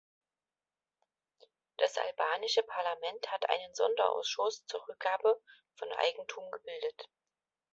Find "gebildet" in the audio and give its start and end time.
6.49-7.07